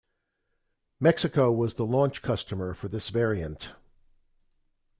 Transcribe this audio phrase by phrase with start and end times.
[0.99, 3.75] Mexico was the launch customer for this variant.